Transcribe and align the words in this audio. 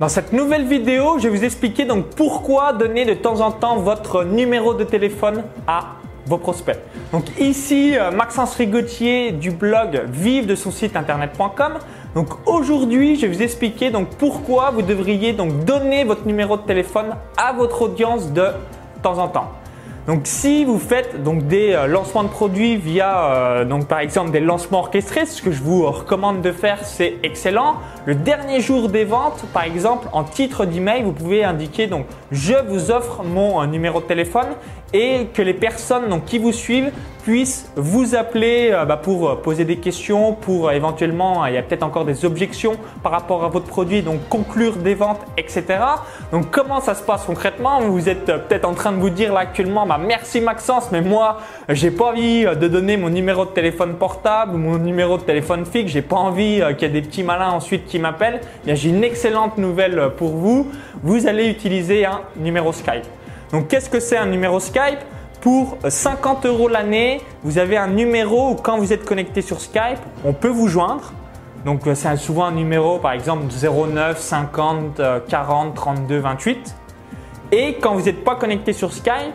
Dans 0.00 0.08
cette 0.08 0.32
nouvelle 0.32 0.64
vidéo, 0.64 1.18
je 1.18 1.28
vais 1.28 1.36
vous 1.36 1.44
expliquer 1.44 1.84
donc 1.84 2.06
pourquoi 2.16 2.72
donner 2.72 3.04
de 3.04 3.12
temps 3.12 3.42
en 3.42 3.52
temps 3.52 3.76
votre 3.76 4.24
numéro 4.24 4.72
de 4.72 4.82
téléphone 4.82 5.44
à 5.66 5.96
vos 6.24 6.38
prospects. 6.38 6.78
Donc 7.12 7.38
ici, 7.38 7.98
euh, 7.98 8.10
Maxence 8.10 8.54
Rigotier 8.54 9.30
du 9.32 9.50
blog 9.50 10.04
vive 10.10 10.46
de 10.46 10.54
son 10.54 10.70
site 10.70 10.96
internet.com. 10.96 11.74
Donc 12.14 12.28
aujourd'hui, 12.48 13.16
je 13.16 13.26
vais 13.26 13.32
vous 13.34 13.42
expliquer 13.42 13.90
donc 13.90 14.08
pourquoi 14.16 14.70
vous 14.70 14.80
devriez 14.80 15.34
donc 15.34 15.66
donner 15.66 16.04
votre 16.04 16.26
numéro 16.26 16.56
de 16.56 16.62
téléphone 16.62 17.14
à 17.36 17.52
votre 17.52 17.82
audience 17.82 18.32
de 18.32 18.46
temps 19.02 19.18
en 19.18 19.28
temps. 19.28 19.50
Donc 20.10 20.22
si 20.24 20.64
vous 20.64 20.80
faites 20.80 21.22
donc 21.22 21.46
des 21.46 21.72
euh, 21.72 21.86
lancements 21.86 22.24
de 22.24 22.28
produits 22.28 22.76
via 22.76 23.32
euh, 23.32 23.82
par 23.82 24.00
exemple 24.00 24.32
des 24.32 24.40
lancements 24.40 24.80
orchestrés, 24.80 25.24
ce 25.24 25.40
que 25.40 25.52
je 25.52 25.62
vous 25.62 25.88
recommande 25.88 26.42
de 26.42 26.50
faire, 26.50 26.84
c'est 26.84 27.18
excellent. 27.22 27.76
Le 28.06 28.16
dernier 28.16 28.60
jour 28.60 28.88
des 28.88 29.04
ventes, 29.04 29.44
par 29.52 29.62
exemple, 29.62 30.08
en 30.12 30.24
titre 30.24 30.64
d'email, 30.64 31.04
vous 31.04 31.12
pouvez 31.12 31.44
indiquer 31.44 31.86
donc 31.86 32.06
je 32.32 32.54
vous 32.68 32.90
offre 32.90 33.22
mon 33.22 33.62
euh, 33.62 33.66
numéro 33.66 34.00
de 34.00 34.06
téléphone 34.06 34.48
et 34.92 35.26
que 35.32 35.42
les 35.42 35.54
personnes 35.54 36.08
donc, 36.08 36.24
qui 36.24 36.38
vous 36.38 36.52
suivent 36.52 36.90
puissent 37.22 37.70
vous 37.76 38.14
appeler 38.14 38.70
bah, 38.88 38.96
pour 38.96 39.42
poser 39.42 39.64
des 39.64 39.76
questions, 39.76 40.32
pour 40.32 40.72
éventuellement, 40.72 41.44
il 41.46 41.54
y 41.54 41.58
a 41.58 41.62
peut-être 41.62 41.82
encore 41.82 42.04
des 42.04 42.24
objections 42.24 42.76
par 43.02 43.12
rapport 43.12 43.44
à 43.44 43.48
votre 43.48 43.66
produit, 43.66 44.02
donc 44.02 44.26
conclure 44.28 44.76
des 44.76 44.94
ventes, 44.94 45.20
etc. 45.36 45.64
Donc 46.32 46.50
comment 46.50 46.80
ça 46.80 46.94
se 46.94 47.02
passe 47.02 47.24
concrètement? 47.24 47.80
Vous 47.80 48.08
êtes 48.08 48.24
peut-être 48.24 48.64
en 48.64 48.74
train 48.74 48.92
de 48.92 48.98
vous 48.98 49.10
dire 49.10 49.32
là 49.32 49.40
actuellement, 49.40 49.86
bah, 49.86 49.98
merci 49.98 50.40
Maxence, 50.40 50.90
mais 50.92 51.02
moi, 51.02 51.38
j'ai 51.68 51.90
pas 51.90 52.06
envie 52.06 52.44
de 52.44 52.68
donner 52.68 52.96
mon 52.96 53.10
numéro 53.10 53.44
de 53.44 53.50
téléphone 53.50 53.94
portable 53.94 54.54
ou 54.54 54.58
mon 54.58 54.78
numéro 54.78 55.18
de 55.18 55.22
téléphone 55.22 55.64
fixe. 55.66 55.92
J'ai 55.92 56.02
pas 56.02 56.16
envie 56.16 56.62
euh, 56.62 56.72
qu'il 56.72 56.88
y 56.88 56.90
ait 56.90 57.00
des 57.00 57.06
petits 57.06 57.22
malins 57.22 57.50
ensuite 57.50 57.86
qui 57.86 57.98
m'appellent. 57.98 58.40
J'ai 58.66 58.88
une 58.88 59.04
excellente 59.04 59.58
nouvelle 59.58 60.10
pour 60.16 60.30
vous. 60.30 60.70
Vous 61.02 61.26
allez 61.26 61.48
utiliser 61.48 62.06
un 62.06 62.20
numéro 62.36 62.72
Skype. 62.72 63.19
Donc, 63.52 63.68
qu'est-ce 63.68 63.90
que 63.90 64.00
c'est 64.00 64.16
un 64.16 64.26
numéro 64.26 64.60
Skype? 64.60 65.00
Pour 65.40 65.78
50 65.88 66.44
euros 66.46 66.68
l'année, 66.68 67.22
vous 67.42 67.56
avez 67.58 67.78
un 67.78 67.88
numéro 67.88 68.50
où 68.50 68.54
quand 68.56 68.76
vous 68.76 68.92
êtes 68.92 69.04
connecté 69.06 69.40
sur 69.40 69.60
Skype, 69.60 69.98
on 70.24 70.34
peut 70.34 70.48
vous 70.48 70.68
joindre. 70.68 71.12
Donc 71.64 71.82
c'est 71.94 72.16
souvent 72.16 72.46
un 72.46 72.52
numéro 72.52 72.98
par 72.98 73.12
exemple 73.12 73.44
09 73.44 74.18
50 74.18 75.00
40 75.28 75.74
32 75.74 76.18
28. 76.18 76.74
Et 77.52 77.76
quand 77.80 77.94
vous 77.94 78.02
n'êtes 78.02 78.22
pas 78.22 78.36
connecté 78.36 78.72
sur 78.72 78.92
Skype, 78.92 79.34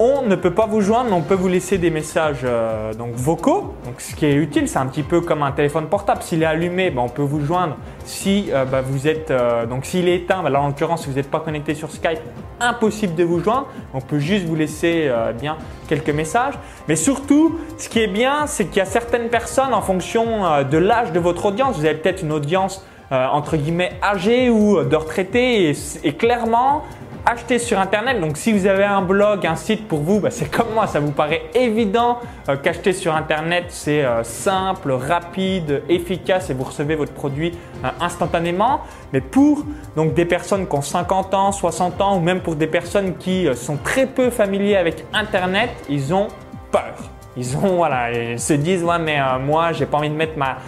on 0.00 0.22
ne 0.22 0.34
peut 0.34 0.50
pas 0.50 0.66
vous 0.66 0.80
joindre, 0.80 1.10
mais 1.10 1.16
on 1.16 1.22
peut 1.22 1.34
vous 1.34 1.46
laisser 1.46 1.78
des 1.78 1.90
messages 1.90 2.40
euh, 2.42 2.92
donc 2.94 3.12
vocaux. 3.14 3.74
Donc, 3.84 4.00
ce 4.00 4.16
qui 4.16 4.26
est 4.26 4.34
utile, 4.34 4.68
c'est 4.68 4.78
un 4.78 4.86
petit 4.86 5.04
peu 5.04 5.20
comme 5.20 5.44
un 5.44 5.52
téléphone 5.52 5.86
portable. 5.86 6.22
S'il 6.22 6.42
est 6.42 6.46
allumé, 6.46 6.90
ben, 6.90 7.02
on 7.02 7.08
peut 7.08 7.22
vous 7.22 7.44
joindre. 7.44 7.76
Si 8.04 8.46
euh, 8.52 8.64
ben, 8.64 8.80
vous 8.80 9.06
êtes 9.06 9.30
euh, 9.30 9.66
donc 9.66 9.84
s'il 9.84 10.08
est 10.08 10.16
éteint, 10.16 10.42
ben, 10.42 10.50
là 10.50 10.60
en 10.60 10.68
l'occurrence, 10.68 11.02
si 11.02 11.10
vous 11.10 11.14
n'êtes 11.14 11.30
pas 11.30 11.40
connecté 11.40 11.74
sur 11.74 11.92
Skype, 11.92 12.18
impossible 12.60 13.14
de 13.14 13.24
vous 13.24 13.40
joindre. 13.40 13.66
On 13.92 14.00
peut 14.00 14.18
juste 14.18 14.46
vous 14.46 14.54
laisser 14.54 15.10
bien 15.40 15.56
quelques 15.88 16.10
messages. 16.10 16.54
Mais 16.88 16.96
surtout, 16.96 17.58
ce 17.78 17.88
qui 17.88 18.00
est 18.00 18.08
bien, 18.08 18.46
c'est 18.46 18.66
qu'il 18.66 18.78
y 18.78 18.80
a 18.80 18.86
certaines 18.86 19.28
personnes 19.28 19.74
en 19.74 19.82
fonction 19.82 20.64
de 20.70 20.78
l'âge 20.78 21.12
de 21.12 21.20
votre 21.20 21.46
audience. 21.46 21.76
Vous 21.76 21.84
avez 21.84 21.94
peut-être 21.94 22.22
une 22.22 22.32
audience 22.32 22.84
entre 23.10 23.56
guillemets 23.56 23.92
âgée 24.02 24.50
ou 24.50 24.82
de 24.82 24.96
retraité 24.96 25.72
et 26.02 26.12
clairement 26.14 26.84
acheter 27.26 27.58
sur 27.58 27.78
Internet. 27.78 28.20
Donc 28.20 28.36
si 28.36 28.52
vous 28.52 28.66
avez 28.66 28.84
un 28.84 29.02
blog, 29.02 29.46
un 29.46 29.56
site 29.56 29.88
pour 29.88 30.00
vous, 30.00 30.20
bah, 30.20 30.30
c'est 30.30 30.50
comme 30.50 30.72
moi, 30.74 30.86
ça 30.86 31.00
vous 31.00 31.10
paraît 31.10 31.42
évident 31.54 32.18
euh, 32.48 32.56
qu'acheter 32.56 32.92
sur 32.92 33.14
Internet, 33.14 33.66
c'est 33.68 34.04
euh, 34.04 34.22
simple, 34.22 34.92
rapide, 34.92 35.82
efficace 35.88 36.50
et 36.50 36.54
vous 36.54 36.64
recevez 36.64 36.96
votre 36.96 37.12
produit 37.12 37.52
euh, 37.84 37.88
instantanément. 38.00 38.80
Mais 39.12 39.20
pour 39.20 39.64
donc, 39.96 40.14
des 40.14 40.24
personnes 40.24 40.66
qui 40.66 40.74
ont 40.74 40.82
50 40.82 41.34
ans, 41.34 41.52
60 41.52 42.00
ans 42.00 42.16
ou 42.18 42.20
même 42.20 42.40
pour 42.40 42.56
des 42.56 42.66
personnes 42.66 43.16
qui 43.16 43.48
sont 43.54 43.76
très 43.76 44.06
peu 44.06 44.30
familiers 44.30 44.76
avec 44.76 45.04
Internet, 45.12 45.70
ils 45.88 46.12
ont 46.12 46.28
peur. 46.70 46.94
Ils 47.36 47.56
ont 47.56 47.76
voilà, 47.76 48.12
ils 48.12 48.38
se 48.38 48.52
disent 48.52 48.84
ouais 48.84 48.98
mais 49.00 49.18
moi 49.40 49.72
j'ai 49.72 49.86
pas 49.86 49.98
envie 49.98 50.08
de 50.08 50.14
mettre 50.14 50.38
ma 50.38 50.58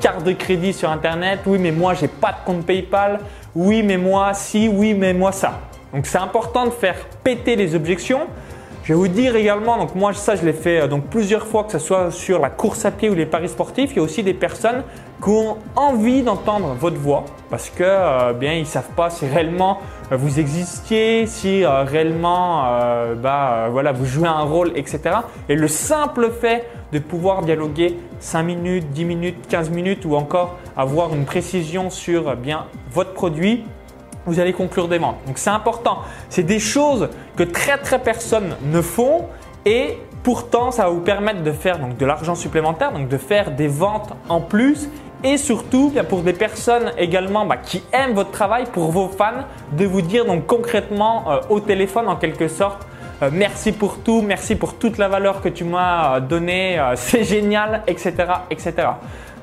carte 0.00 0.24
de 0.24 0.32
crédit 0.32 0.72
sur 0.72 0.90
internet. 0.90 1.40
Oui 1.44 1.58
mais 1.58 1.72
moi 1.72 1.92
j'ai 1.92 2.08
pas 2.08 2.32
de 2.32 2.38
compte 2.46 2.64
PayPal. 2.64 3.20
Oui 3.54 3.82
mais 3.82 3.98
moi 3.98 4.32
si. 4.32 4.66
Oui 4.66 4.94
mais 4.94 5.12
moi 5.12 5.30
ça. 5.30 5.60
Donc 5.96 6.04
c'est 6.04 6.18
important 6.18 6.66
de 6.66 6.70
faire 6.72 6.94
péter 7.24 7.56
les 7.56 7.74
objections. 7.74 8.26
Je 8.82 8.92
vais 8.92 8.98
vous 8.98 9.08
dire 9.08 9.34
également, 9.34 9.78
donc 9.78 9.94
moi 9.94 10.12
ça 10.12 10.36
je 10.36 10.44
l'ai 10.44 10.52
fait 10.52 10.82
euh, 10.82 10.88
donc 10.88 11.06
plusieurs 11.06 11.46
fois, 11.46 11.64
que 11.64 11.72
ce 11.72 11.78
soit 11.78 12.10
sur 12.10 12.38
la 12.38 12.50
course 12.50 12.84
à 12.84 12.90
pied 12.90 13.08
ou 13.08 13.14
les 13.14 13.24
paris 13.24 13.48
sportifs, 13.48 13.92
il 13.92 13.96
y 13.96 13.98
a 14.00 14.02
aussi 14.02 14.22
des 14.22 14.34
personnes 14.34 14.84
qui 15.22 15.30
ont 15.30 15.56
envie 15.74 16.22
d'entendre 16.22 16.76
votre 16.78 16.98
voix 16.98 17.24
parce 17.48 17.70
que 17.70 17.82
euh, 17.82 18.34
bien 18.34 18.52
ils 18.52 18.66
savent 18.66 18.90
pas 18.94 19.08
si 19.08 19.26
réellement 19.26 19.78
euh, 20.12 20.16
vous 20.18 20.38
existiez, 20.38 21.26
si 21.26 21.64
réellement 21.64 22.64
bah, 23.16 23.68
voilà 23.72 23.92
vous 23.92 24.04
jouez 24.04 24.28
un 24.28 24.42
rôle, 24.42 24.72
etc. 24.76 25.00
Et 25.48 25.54
le 25.54 25.66
simple 25.66 26.30
fait 26.30 26.68
de 26.92 26.98
pouvoir 26.98 27.40
dialoguer 27.40 27.96
5 28.20 28.42
minutes, 28.42 28.90
10 28.90 29.04
minutes, 29.06 29.46
15 29.48 29.70
minutes 29.70 30.04
ou 30.04 30.14
encore 30.14 30.58
avoir 30.76 31.14
une 31.14 31.24
précision 31.24 31.88
sur 31.88 32.36
bien 32.36 32.66
votre 32.92 33.14
produit, 33.14 33.64
vous 34.26 34.40
allez 34.40 34.52
conclure 34.52 34.88
des 34.88 34.98
ventes. 34.98 35.18
Donc 35.26 35.38
c'est 35.38 35.50
important. 35.50 36.00
C'est 36.28 36.42
des 36.42 36.58
choses 36.58 37.08
que 37.36 37.42
très 37.42 37.78
très 37.78 37.98
personne 37.98 38.56
ne 38.62 38.80
font 38.80 39.26
et 39.64 39.98
pourtant 40.22 40.70
ça 40.70 40.84
va 40.84 40.90
vous 40.90 41.00
permettre 41.00 41.42
de 41.42 41.52
faire 41.52 41.78
donc 41.78 41.96
de 41.96 42.04
l'argent 42.04 42.34
supplémentaire, 42.34 42.92
donc 42.92 43.08
de 43.08 43.16
faire 43.16 43.52
des 43.52 43.68
ventes 43.68 44.12
en 44.28 44.40
plus 44.40 44.88
et 45.24 45.38
surtout 45.38 45.92
pour 46.08 46.22
des 46.22 46.32
personnes 46.32 46.92
également 46.98 47.46
bah, 47.46 47.56
qui 47.56 47.82
aiment 47.92 48.14
votre 48.14 48.30
travail, 48.30 48.64
pour 48.72 48.90
vos 48.90 49.08
fans, 49.08 49.44
de 49.72 49.84
vous 49.84 50.02
dire 50.02 50.24
donc 50.24 50.46
concrètement 50.46 51.30
euh, 51.30 51.40
au 51.48 51.60
téléphone 51.60 52.08
en 52.08 52.16
quelque 52.16 52.48
sorte 52.48 52.86
euh, 53.22 53.30
merci 53.32 53.72
pour 53.72 53.98
tout, 53.98 54.20
merci 54.20 54.56
pour 54.56 54.74
toute 54.74 54.98
la 54.98 55.08
valeur 55.08 55.40
que 55.40 55.48
tu 55.48 55.64
m'as 55.64 56.16
euh, 56.16 56.20
donnée, 56.20 56.78
c'est 56.96 57.24
génial, 57.24 57.82
etc., 57.86 58.14
etc. 58.50 58.74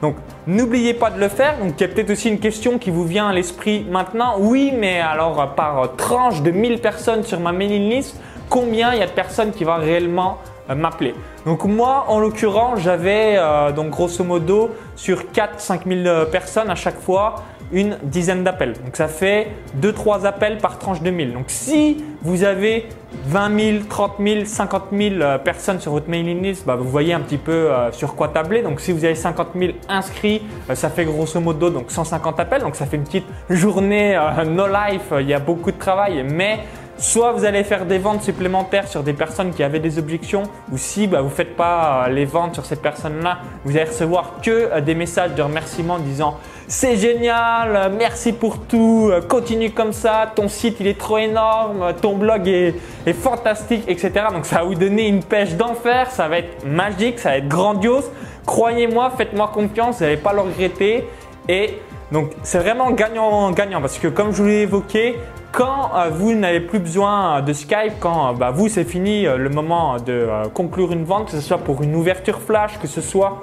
Donc 0.03 0.17
n'oubliez 0.47 0.93
pas 0.93 1.09
de 1.11 1.17
le 1.17 1.29
faire. 1.29 1.57
Donc 1.59 1.75
il 1.77 1.81
y 1.81 1.83
a 1.85 1.87
peut-être 1.87 2.09
aussi 2.09 2.27
une 2.27 2.39
question 2.39 2.77
qui 2.77 2.91
vous 2.91 3.05
vient 3.05 3.29
à 3.29 3.33
l'esprit 3.33 3.85
maintenant. 3.89 4.35
Oui, 4.37 4.73
mais 4.77 4.99
alors 4.99 5.55
par 5.55 5.95
tranche 5.95 6.41
de 6.41 6.51
1000 6.51 6.81
personnes 6.81 7.23
sur 7.23 7.39
ma 7.39 7.53
mailing 7.53 7.89
list, 7.89 8.19
combien 8.49 8.93
il 8.93 8.99
y 8.99 9.01
a 9.01 9.05
de 9.05 9.11
personnes 9.11 9.51
qui 9.51 9.63
vont 9.63 9.77
réellement 9.77 10.39
euh, 10.69 10.75
m'appeler? 10.75 11.15
Donc 11.45 11.63
moi, 11.63 12.03
en 12.09 12.19
l'occurrence, 12.19 12.81
j'avais 12.81 13.35
euh, 13.37 13.71
donc 13.71 13.91
grosso 13.91 14.25
modo 14.25 14.71
sur 14.97 15.23
4-5 15.33 15.87
000 15.87 16.05
euh, 16.05 16.25
personnes 16.25 16.69
à 16.69 16.75
chaque 16.75 16.99
fois 16.99 17.35
une 17.73 17.97
dizaine 18.03 18.43
d'appels. 18.43 18.73
Donc 18.85 18.95
ça 18.95 19.07
fait 19.07 19.47
2-3 19.81 20.25
appels 20.25 20.59
par 20.59 20.77
tranche 20.77 21.01
de 21.01 21.09
1000. 21.09 21.33
Donc 21.33 21.45
si 21.47 22.03
vous 22.21 22.43
avez 22.43 22.85
20 23.25 23.59
000, 23.59 23.77
30 23.89 24.13
000, 24.19 24.45
50 24.45 24.83
000 24.91 25.15
personnes 25.43 25.79
sur 25.79 25.91
votre 25.91 26.09
mailing 26.09 26.41
list, 26.41 26.65
bah, 26.65 26.75
vous 26.75 26.87
voyez 26.87 27.13
un 27.13 27.19
petit 27.19 27.37
peu 27.37 27.69
sur 27.91 28.15
quoi 28.15 28.29
tabler. 28.29 28.61
Donc 28.61 28.79
si 28.79 28.91
vous 28.91 29.03
avez 29.03 29.15
50 29.15 29.49
000 29.57 29.73
inscrits, 29.89 30.41
ça 30.73 30.89
fait 30.89 31.05
grosso 31.05 31.39
modo 31.39 31.69
donc 31.69 31.91
150 31.91 32.39
appels. 32.39 32.61
Donc 32.61 32.75
ça 32.75 32.85
fait 32.85 32.97
une 32.97 33.03
petite 33.03 33.25
journée 33.49 34.17
no 34.47 34.67
life. 34.67 35.11
Il 35.19 35.27
y 35.27 35.33
a 35.33 35.39
beaucoup 35.39 35.71
de 35.71 35.77
travail, 35.77 36.23
mais 36.23 36.59
Soit 37.03 37.33
vous 37.33 37.43
allez 37.43 37.65
faire 37.65 37.85
des 37.85 37.97
ventes 37.97 38.23
supplémentaires 38.23 38.87
sur 38.87 39.03
des 39.03 39.11
personnes 39.11 39.51
qui 39.51 39.61
avaient 39.61 39.81
des 39.81 39.99
objections, 39.99 40.43
ou 40.71 40.77
si 40.77 41.05
bah, 41.05 41.19
vous 41.19 41.27
ne 41.27 41.33
faites 41.33 41.57
pas 41.57 42.05
euh, 42.05 42.09
les 42.09 42.23
ventes 42.23 42.53
sur 42.53 42.65
ces 42.65 42.77
personnes-là, 42.77 43.39
vous 43.65 43.75
allez 43.75 43.89
recevoir 43.89 44.35
que 44.41 44.49
euh, 44.49 44.79
des 44.79 44.95
messages 44.95 45.35
de 45.35 45.41
remerciement 45.41 45.99
disant 45.99 46.37
c'est 46.69 46.95
génial, 46.95 47.75
euh, 47.75 47.89
merci 47.91 48.31
pour 48.31 48.57
tout, 48.57 49.11
continue 49.27 49.71
comme 49.71 49.91
ça, 49.91 50.31
ton 50.33 50.47
site 50.47 50.77
il 50.79 50.87
est 50.87 50.97
trop 50.97 51.17
énorme, 51.17 51.91
ton 52.01 52.15
blog 52.15 52.47
est, 52.47 52.75
est 53.05 53.11
fantastique, 53.11 53.83
etc. 53.89 54.27
Donc 54.31 54.45
ça 54.45 54.59
va 54.59 54.63
vous 54.63 54.75
donner 54.75 55.09
une 55.09 55.23
pêche 55.23 55.55
d'enfer, 55.55 56.09
ça 56.09 56.29
va 56.29 56.37
être 56.37 56.65
magique, 56.65 57.19
ça 57.19 57.31
va 57.31 57.37
être 57.39 57.49
grandiose. 57.49 58.09
Croyez-moi, 58.45 59.11
faites-moi 59.17 59.51
confiance, 59.53 59.97
vous 59.97 60.05
n'allez 60.05 60.15
pas 60.15 60.31
le 60.31 60.39
regretter. 60.39 61.05
Et 61.49 61.79
donc 62.13 62.31
c'est 62.43 62.59
vraiment 62.59 62.91
gagnant-gagnant 62.91 63.81
parce 63.81 63.99
que 63.99 64.07
comme 64.07 64.31
je 64.31 64.41
vous 64.41 64.47
l'ai 64.47 64.61
évoqué, 64.61 65.17
quand 65.53 65.91
euh, 65.95 66.09
vous 66.09 66.33
n'avez 66.33 66.59
plus 66.59 66.79
besoin 66.79 67.41
de 67.41 67.53
Skype, 67.53 67.93
quand 67.99 68.29
euh, 68.29 68.33
bah, 68.33 68.51
vous 68.51 68.67
c'est 68.67 68.83
fini 68.83 69.25
euh, 69.25 69.37
le 69.37 69.49
moment 69.49 69.97
de 69.97 70.27
conclure 70.53 70.91
une 70.91 71.05
vente, 71.05 71.27
que 71.27 71.31
ce 71.31 71.41
soit 71.41 71.59
pour 71.59 71.83
une 71.83 71.95
ouverture 71.95 72.41
flash, 72.41 72.79
que 72.79 72.87
ce 72.87 72.99
soit 72.99 73.41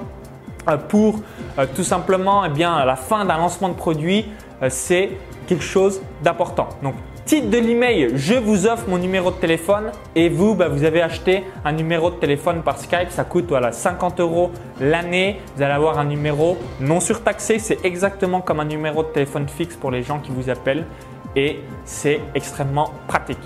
pour 0.89 1.21
tout 1.75 1.83
simplement 1.83 2.45
eh 2.45 2.51
bien, 2.51 2.85
la 2.85 2.95
fin 2.95 3.25
d'un 3.25 3.39
lancement 3.39 3.71
de 3.71 3.75
produit, 3.75 4.27
c'est 4.69 5.11
quelque 5.47 5.65
chose 5.65 6.03
d'important. 6.23 6.69
Donc 6.83 6.95
titre 7.25 7.49
de 7.49 7.59
l'email, 7.59 8.11
je 8.15 8.35
vous 8.35 8.67
offre 8.67 8.85
mon 8.87 8.99
numéro 8.99 9.31
de 9.31 9.37
téléphone 9.37 9.91
et 10.15 10.29
vous, 10.29 10.55
bah, 10.55 10.69
vous 10.69 10.85
avez 10.85 11.01
acheté 11.01 11.45
un 11.65 11.73
numéro 11.73 12.11
de 12.11 12.17
téléphone 12.17 12.63
par 12.63 12.79
Skype, 12.79 13.11
ça 13.11 13.25
coûte 13.25 13.47
voilà, 13.49 13.73
50 13.73 14.21
euros 14.21 14.51
l'année. 14.81 15.41
Vous 15.57 15.63
allez 15.63 15.73
avoir 15.73 15.99
un 15.99 16.05
numéro 16.05 16.59
non 16.79 17.01
surtaxé, 17.01 17.59
c'est 17.59 17.83
exactement 17.85 18.43
comme 18.43 18.61
un 18.61 18.65
numéro 18.67 19.03
de 19.03 19.09
téléphone 19.09 19.49
fixe 19.49 19.77
pour 19.77 19.91
les 19.91 20.03
gens 20.03 20.19
qui 20.19 20.31
vous 20.31 20.51
appellent 20.51 20.85
et 21.37 21.61
c'est 21.85 22.21
extrêmement 22.35 22.93
pratique. 23.09 23.39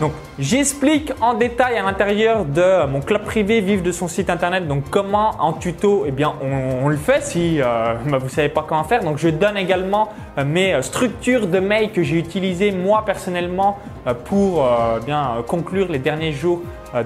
Donc 0.00 0.12
j'explique 0.38 1.12
en 1.20 1.34
détail 1.34 1.76
à 1.76 1.82
l'intérieur 1.82 2.46
de 2.46 2.86
mon 2.86 3.02
club 3.02 3.22
privé 3.24 3.60
Vive 3.60 3.82
de 3.82 3.92
son 3.92 4.08
site 4.08 4.30
internet 4.30 4.66
donc 4.66 4.84
comment 4.88 5.32
en 5.38 5.52
tuto 5.52 6.04
eh 6.06 6.10
bien 6.10 6.32
on, 6.42 6.88
le 6.88 6.96
fait 6.96 7.22
si 7.22 7.60
euh, 7.60 7.94
bah, 8.06 8.16
vous 8.16 8.24
ne 8.24 8.30
savez 8.30 8.48
pas 8.48 8.64
comment 8.66 8.84
faire. 8.84 9.04
Donc 9.04 9.18
je 9.18 9.28
donne 9.28 9.58
également 9.58 10.08
euh, 10.38 10.44
mes 10.46 10.80
structures 10.80 11.46
de 11.46 11.58
mail 11.58 11.92
que 11.92 12.02
j'ai 12.02 12.16
utilisées 12.16 12.72
moi 12.72 13.04
personnellement 13.04 13.78
euh, 14.06 14.14
pour 14.14 14.66
bien 15.04 15.44
conclure 15.46 15.88
les 15.90 15.98
derniers 15.98 16.32
jours 16.32 16.62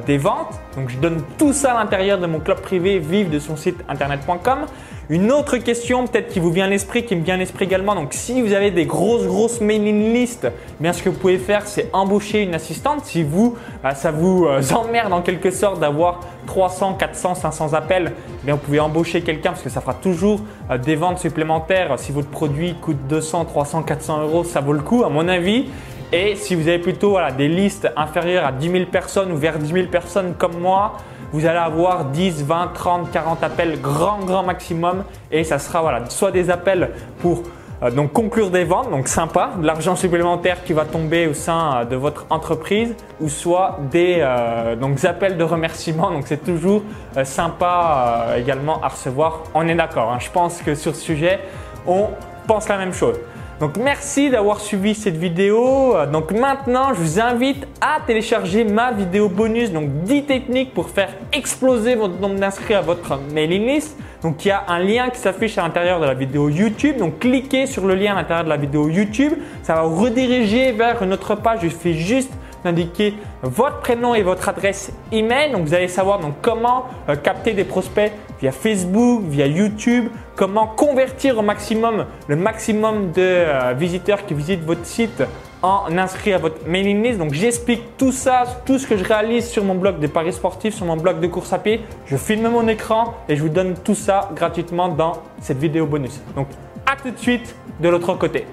des 0.06 0.16
ventes. 0.16 0.60
Donc 0.76 0.88
je 0.88 0.96
donne 0.98 1.22
tout 1.36 1.52
ça 1.52 1.72
à 1.72 1.82
l'intérieur 1.82 2.18
de 2.18 2.26
mon 2.26 2.38
club 2.38 2.60
privé 2.60 3.00
Vive 3.00 3.28
de 3.28 3.40
son 3.40 3.56
site 3.56 3.76
internet.com. 3.88 4.66
Une 5.10 5.30
autre 5.30 5.58
question 5.58 6.06
peut-être 6.06 6.28
qui 6.28 6.40
vous 6.40 6.50
vient 6.50 6.64
à 6.64 6.68
l'esprit, 6.68 7.04
qui 7.04 7.14
me 7.14 7.22
vient 7.22 7.34
à 7.34 7.36
l'esprit 7.36 7.66
également. 7.66 7.94
Donc 7.94 8.14
si 8.14 8.40
vous 8.40 8.54
avez 8.54 8.70
des 8.70 8.86
grosses 8.86 9.26
grosses 9.26 9.60
mailing 9.60 10.14
lists, 10.14 10.46
eh 10.46 10.82
bien 10.82 10.94
ce 10.94 11.02
que 11.02 11.10
vous 11.10 11.18
pouvez 11.18 11.36
faire 11.36 11.66
c'est 11.66 11.90
embaucher 11.92 12.40
une 12.40 12.54
assistante. 12.54 13.04
Si 13.04 13.22
vous 13.22 13.54
bah, 13.82 13.94
ça 13.94 14.10
vous 14.10 14.46
euh, 14.46 14.62
emmerde 14.74 15.12
en 15.12 15.20
quelque 15.20 15.50
sorte 15.50 15.78
d'avoir 15.78 16.20
300, 16.46 16.94
400, 16.94 17.34
500 17.34 17.74
appels, 17.74 18.12
eh 18.16 18.46
bien 18.46 18.54
vous 18.54 18.60
pouvez 18.60 18.80
embaucher 18.80 19.20
quelqu'un 19.20 19.50
parce 19.50 19.62
que 19.62 19.68
ça 19.68 19.82
fera 19.82 19.92
toujours 19.92 20.40
euh, 20.70 20.78
des 20.78 20.96
ventes 20.96 21.18
supplémentaires. 21.18 21.98
Si 21.98 22.10
votre 22.10 22.30
produit 22.30 22.74
coûte 22.80 23.06
200, 23.06 23.44
300, 23.44 23.82
400 23.82 24.22
euros, 24.22 24.42
ça 24.42 24.62
vaut 24.62 24.72
le 24.72 24.80
coup 24.80 25.04
à 25.04 25.10
mon 25.10 25.28
avis. 25.28 25.66
Et 26.12 26.34
si 26.36 26.54
vous 26.54 26.66
avez 26.68 26.78
plutôt 26.78 27.18
des 27.36 27.48
listes 27.48 27.90
inférieures 27.96 28.46
à 28.46 28.52
10 28.52 28.70
000 28.70 28.84
personnes 28.86 29.32
ou 29.32 29.36
vers 29.36 29.58
10 29.58 29.72
000 29.72 29.86
personnes 29.88 30.34
comme 30.38 30.58
moi, 30.60 30.94
vous 31.32 31.46
allez 31.46 31.58
avoir 31.58 32.06
10, 32.06 32.44
20, 32.44 32.70
30, 32.74 33.10
40 33.10 33.42
appels 33.42 33.80
grand, 33.80 34.18
grand 34.20 34.42
maximum. 34.42 35.04
Et 35.30 35.44
ça 35.44 35.58
sera 35.58 35.82
voilà, 35.82 36.08
soit 36.08 36.30
des 36.30 36.50
appels 36.50 36.90
pour 37.20 37.42
euh, 37.82 37.90
donc 37.90 38.12
conclure 38.12 38.50
des 38.50 38.64
ventes, 38.64 38.90
donc 38.90 39.08
sympa, 39.08 39.50
de 39.58 39.66
l'argent 39.66 39.96
supplémentaire 39.96 40.62
qui 40.64 40.72
va 40.72 40.84
tomber 40.84 41.26
au 41.26 41.34
sein 41.34 41.76
euh, 41.76 41.84
de 41.84 41.96
votre 41.96 42.26
entreprise, 42.30 42.94
ou 43.20 43.28
soit 43.28 43.78
des 43.90 44.18
euh, 44.20 44.76
donc 44.76 45.04
appels 45.04 45.36
de 45.36 45.44
remerciement. 45.44 46.10
Donc 46.10 46.24
c'est 46.26 46.44
toujours 46.44 46.82
sympa 47.24 48.34
également 48.36 48.80
à 48.82 48.88
recevoir. 48.88 49.42
On 49.54 49.66
est 49.68 49.74
d'accord. 49.74 50.12
Hein. 50.12 50.18
je 50.20 50.30
pense 50.30 50.62
que 50.62 50.74
sur 50.74 50.94
ce 50.94 51.00
sujet, 51.00 51.40
on 51.86 52.08
pense 52.46 52.68
la 52.68 52.78
même 52.78 52.92
chose. 52.92 53.16
Donc 53.64 53.78
merci 53.78 54.28
d'avoir 54.28 54.60
suivi 54.60 54.94
cette 54.94 55.16
vidéo. 55.16 55.96
Donc 56.12 56.32
maintenant, 56.32 56.92
je 56.92 57.00
vous 57.00 57.18
invite 57.18 57.66
à 57.80 57.98
télécharger 58.06 58.62
ma 58.62 58.92
vidéo 58.92 59.30
bonus, 59.30 59.72
donc 59.72 59.88
10 60.02 60.24
techniques 60.24 60.74
pour 60.74 60.90
faire 60.90 61.08
exploser 61.32 61.94
votre 61.94 62.20
nombre 62.20 62.34
d'inscrits 62.34 62.74
à 62.74 62.82
votre 62.82 63.18
mailing 63.32 63.66
list. 63.66 63.96
Donc 64.20 64.44
il 64.44 64.48
y 64.48 64.50
a 64.50 64.64
un 64.68 64.80
lien 64.80 65.08
qui 65.08 65.18
s'affiche 65.18 65.56
à 65.56 65.62
l'intérieur 65.62 65.98
de 65.98 66.04
la 66.04 66.12
vidéo 66.12 66.50
YouTube. 66.50 66.98
Donc 66.98 67.20
cliquez 67.20 67.66
sur 67.66 67.86
le 67.86 67.94
lien 67.94 68.12
à 68.12 68.16
l'intérieur 68.16 68.44
de 68.44 68.50
la 68.50 68.58
vidéo 68.58 68.90
YouTube. 68.90 69.32
Ça 69.62 69.76
va 69.76 69.84
vous 69.84 69.96
rediriger 69.96 70.72
vers 70.72 71.02
une 71.02 71.14
autre 71.14 71.34
page. 71.34 71.60
Je 71.62 71.70
fais 71.70 71.94
juste 71.94 72.32
d'indiquer 72.64 73.14
votre 73.40 73.80
prénom 73.80 74.14
et 74.14 74.20
votre 74.20 74.46
adresse 74.46 74.92
email. 75.10 75.52
Donc 75.52 75.62
vous 75.64 75.72
allez 75.72 75.88
savoir 75.88 76.18
donc 76.18 76.34
comment 76.42 76.84
euh, 77.08 77.16
capter 77.16 77.54
des 77.54 77.64
prospects 77.64 78.12
via 78.44 78.52
Facebook, 78.52 79.22
via 79.26 79.46
YouTube, 79.46 80.10
comment 80.36 80.66
convertir 80.66 81.38
au 81.38 81.42
maximum 81.42 82.04
le 82.28 82.36
maximum 82.36 83.10
de 83.12 83.22
euh, 83.22 83.72
visiteurs 83.72 84.26
qui 84.26 84.34
visitent 84.34 84.64
votre 84.64 84.84
site 84.84 85.22
en 85.62 85.96
inscrit 85.96 86.34
à 86.34 86.38
votre 86.38 86.68
mailing 86.68 87.02
list. 87.02 87.18
Donc 87.18 87.32
j'explique 87.32 87.96
tout 87.96 88.12
ça, 88.12 88.44
tout 88.66 88.78
ce 88.78 88.86
que 88.86 88.98
je 88.98 89.04
réalise 89.04 89.48
sur 89.48 89.64
mon 89.64 89.76
blog 89.76 89.98
de 89.98 90.06
paris 90.06 90.34
sportifs, 90.34 90.74
sur 90.74 90.84
mon 90.84 90.98
blog 90.98 91.20
de 91.20 91.26
course 91.26 91.54
à 91.54 91.58
pied. 91.58 91.80
Je 92.04 92.18
filme 92.18 92.50
mon 92.50 92.68
écran 92.68 93.14
et 93.30 93.36
je 93.36 93.42
vous 93.42 93.48
donne 93.48 93.76
tout 93.82 93.94
ça 93.94 94.28
gratuitement 94.36 94.88
dans 94.88 95.22
cette 95.40 95.58
vidéo 95.58 95.86
bonus. 95.86 96.20
Donc 96.36 96.48
à 96.84 96.96
tout 96.96 97.12
de 97.12 97.18
suite 97.18 97.56
de 97.80 97.88
l'autre 97.88 98.12
côté. 98.18 98.44